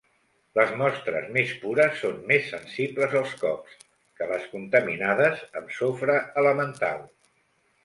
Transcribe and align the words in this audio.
Les 0.59 0.69
mostres 0.77 1.27
més 1.35 1.51
pures 1.65 1.99
són 2.05 2.15
més 2.31 2.47
sensibles 2.53 3.13
als 3.21 3.37
cops 3.43 3.77
que 4.21 4.31
les 4.33 4.49
contaminades 4.55 5.47
amb 5.63 5.79
sofre 5.79 6.19
elemental. 6.45 7.09